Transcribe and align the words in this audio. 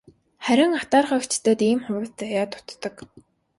Харин 0.45 0.71
атаархагчдад 0.81 1.59
ийм 1.69 1.79
хувь 1.85 2.09
заяа 2.19 2.45
дутдаг. 2.51 2.95